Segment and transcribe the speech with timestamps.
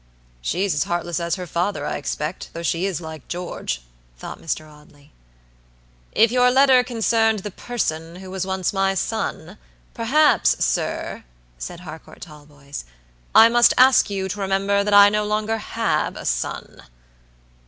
[0.41, 3.83] "She's as heartless as her father, I expect, though she is like George,"
[4.17, 4.67] thought Mr.
[4.67, 5.11] Audley.
[6.13, 9.59] "If your letter concerned the person who was once my son,
[9.93, 11.23] perhaps, sir,"
[11.59, 12.83] said Harcourt Talboys,
[13.35, 16.81] "I must ask you to remember that I have no longer a son."